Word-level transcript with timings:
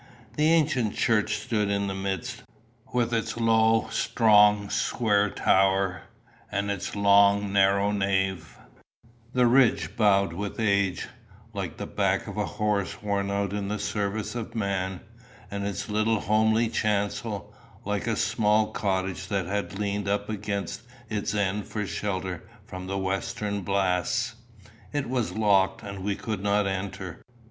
The 0.35 0.51
ancient 0.51 0.95
church 0.95 1.35
stood 1.37 1.69
in 1.69 1.85
the 1.85 1.93
midst, 1.93 2.41
with 2.91 3.13
its 3.13 3.37
low, 3.37 3.87
strong, 3.91 4.67
square 4.71 5.29
tower, 5.29 6.01
and 6.51 6.71
its 6.71 6.95
long, 6.95 7.53
narrow 7.53 7.91
nave, 7.91 8.57
the 9.33 9.45
ridge 9.45 9.95
bowed 9.95 10.33
with 10.33 10.59
age, 10.59 11.07
like 11.53 11.77
the 11.77 11.85
back 11.85 12.25
of 12.25 12.35
a 12.35 12.47
horse 12.47 13.03
worn 13.03 13.29
out 13.29 13.53
in 13.53 13.67
the 13.67 13.77
service 13.77 14.33
of 14.33 14.55
man, 14.55 15.01
and 15.51 15.67
its 15.67 15.87
little 15.87 16.21
homely 16.21 16.67
chancel, 16.67 17.53
like 17.85 18.07
a 18.07 18.15
small 18.15 18.71
cottage 18.71 19.27
that 19.27 19.45
had 19.45 19.77
leaned 19.77 20.07
up 20.07 20.29
against 20.29 20.81
its 21.11 21.35
end 21.35 21.67
for 21.67 21.85
shelter 21.85 22.41
from 22.65 22.87
the 22.87 22.97
western 22.97 23.61
blasts. 23.61 24.33
It 24.91 25.07
was 25.07 25.33
locked, 25.33 25.83
and 25.83 25.99
we 26.03 26.15
could 26.15 26.41
not 26.41 26.65
enter. 26.65 27.21